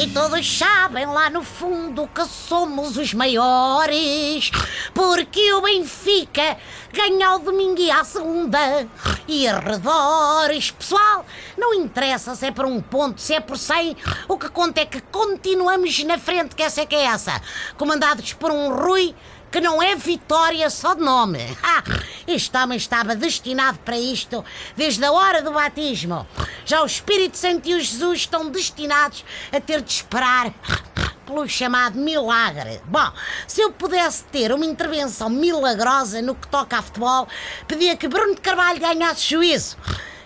[0.00, 4.50] E todos sabem lá no fundo que somos os maiores,
[4.94, 6.56] porque o Benfica
[6.90, 8.88] ganha ao domingo e à segunda.
[9.28, 13.94] E arredores, pessoal, não interessa se é por um ponto, se é por cem,
[14.26, 17.38] o que conta é que continuamos na frente, que essa é que é essa,
[17.76, 19.14] comandados por um Rui
[19.50, 21.40] que não é Vitória só de nome.
[21.62, 21.84] Ah,
[22.26, 24.44] este homem estava destinado para isto
[24.76, 26.26] desde a hora do batismo.
[26.64, 30.52] Já o Espírito Santo e o Jesus estão destinados a ter de esperar
[31.24, 32.80] pelo chamado milagre.
[32.86, 33.12] Bom,
[33.46, 37.28] se eu pudesse ter uma intervenção milagrosa no que toca a futebol,
[37.68, 39.76] pedia que Bruno de Carvalho ganhasse juízo.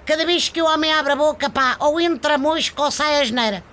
[0.07, 3.25] Cada vez que o homem abre a boca, pá, ou entra mosca ou sai a
[3.25, 3.65] geneira.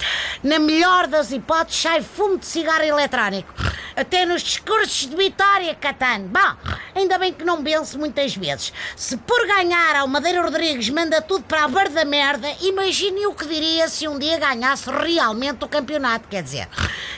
[0.42, 3.54] Na melhor das hipóteses, sai fumo de cigarro eletrónico.
[4.02, 6.28] Até nos discursos de vitória, Catano.
[6.28, 8.74] Bom, ainda bem que não vence muitas vezes.
[8.96, 13.34] Se por ganhar ao Madeira Rodrigues manda tudo para a bar da merda, imagine o
[13.34, 16.28] que diria se um dia ganhasse realmente o campeonato.
[16.28, 16.68] Quer dizer,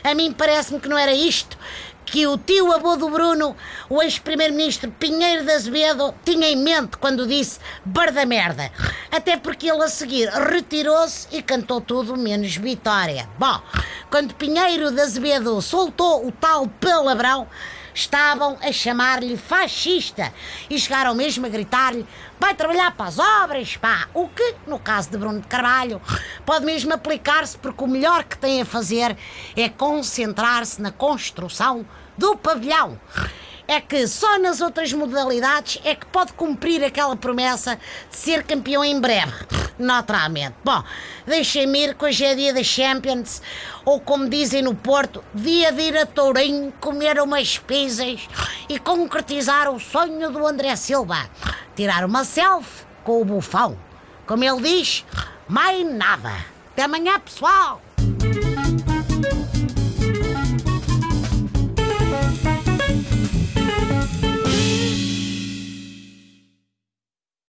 [0.04, 1.58] a mim parece-me que não era isto
[2.06, 3.56] que o tio avô do Bruno,
[3.90, 8.72] o ex-primeiro-ministro Pinheiro de Azevedo, tinha em mente quando disse bar da merda.
[9.12, 13.28] Até porque ele a seguir retirou-se e cantou tudo menos vitória.
[13.40, 13.60] Bom,
[14.12, 17.48] quando Pinheiro de Azevedo soltou o tal palavrão,
[17.94, 20.34] estavam a chamar-lhe fascista
[20.70, 22.06] e chegaram mesmo a gritar-lhe
[22.40, 24.08] vai trabalhar para as obras, pá.
[24.14, 26.02] O que, no caso de Bruno de Carvalho,
[26.46, 29.16] pode mesmo aplicar-se porque o melhor que tem a fazer
[29.56, 31.86] é concentrar-se na construção
[32.18, 33.00] do pavilhão
[33.68, 38.84] é que só nas outras modalidades é que pode cumprir aquela promessa de ser campeão
[38.84, 39.34] em breve.
[39.78, 40.56] Naturalmente.
[40.64, 40.84] Bom,
[41.26, 43.42] deixem-me ir que hoje é dia da Champions,
[43.84, 48.28] ou como dizem no Porto, dia de ir a Tourinho comer umas pizzas
[48.70, 51.30] e concretizar o sonho do André Silva.
[51.76, 53.78] Tirar uma selfie com o bufão.
[54.28, 55.04] Como ele diz,
[55.48, 56.32] mais nada.
[56.72, 57.82] Até amanhã, pessoal!